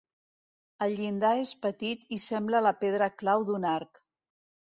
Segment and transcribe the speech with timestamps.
[0.85, 4.01] El llindar és petit i sembla la pedra clau d'un arc.